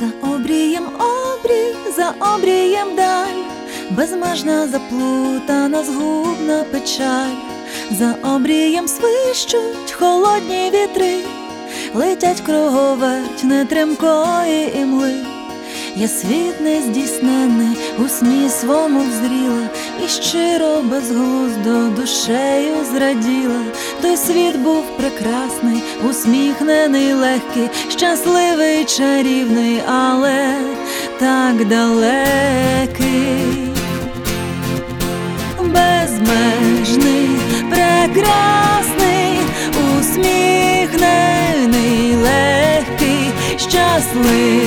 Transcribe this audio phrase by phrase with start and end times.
[0.00, 3.42] За обрієм обрій, за обрієм даль,
[3.90, 7.36] безмежна заплутана згубна печаль,
[7.90, 11.18] за обрієм свищуть холодні вітри,
[11.94, 15.35] летять круговерть нетремкої імли.
[15.98, 19.68] Я світ нездійсненний у сні свому взріла,
[20.04, 23.60] і щиро безглуздо душею зраділа.
[24.02, 30.54] Той світ був прекрасний, усміхнений, легкий, щасливий, чарівний, але
[31.18, 33.38] так далекий,
[35.60, 37.28] безмежний,
[37.70, 39.38] прекрасний,
[39.98, 44.65] усміхнений, легкий, щасливий,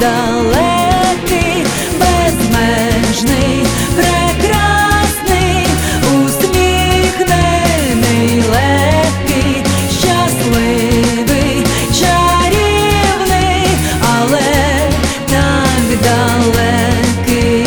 [0.00, 1.66] далекий,
[2.00, 3.66] безмежний,
[3.96, 5.66] прекрасний,
[6.24, 7.64] усміхнений,
[8.50, 9.64] легкий,
[10.00, 11.66] щасливий,
[12.00, 13.68] чарівний,
[14.00, 14.40] але
[15.26, 17.66] так далекий.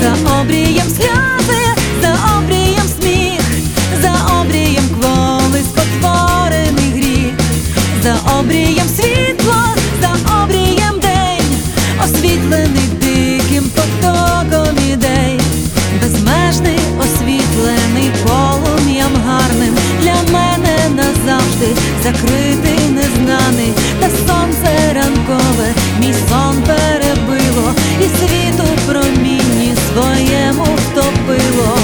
[0.00, 0.88] За обрієм
[8.48, 9.62] обрієм світло,
[10.00, 11.60] за обрієм день,
[12.04, 15.40] освітлений диким потоком ідей,
[16.02, 21.66] безмежний, освітлений полум'ям гарним для мене назавжди
[22.02, 25.68] закритий, незнаний, та сонце ранкове,
[26.00, 31.78] мій сон перебило, і світу промінні своєму втопило.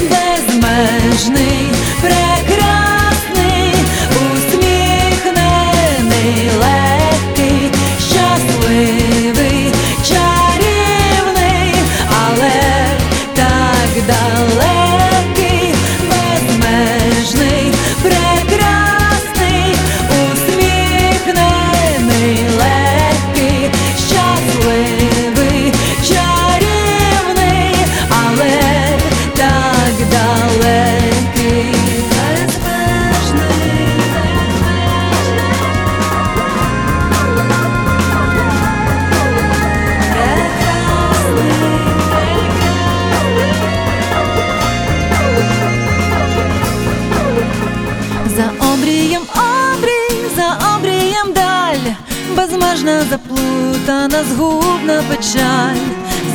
[0.00, 1.72] Безмежний,
[14.06, 14.71] так
[48.74, 51.92] Обрієм обрій, за обрієм даль,
[52.36, 55.82] безмежна заплутана, згубна печаль,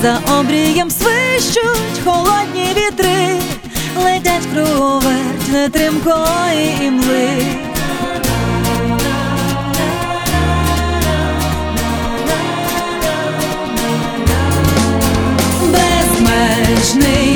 [0.02, 3.40] за обрієм свищуть холодні вітри,
[4.04, 7.30] летять круговерть нетримкої імли.
[15.62, 17.27] Безмежний